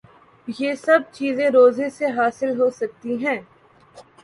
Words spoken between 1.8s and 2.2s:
سے